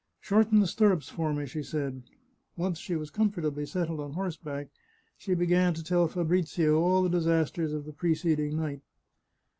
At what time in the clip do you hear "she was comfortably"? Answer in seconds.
2.79-3.67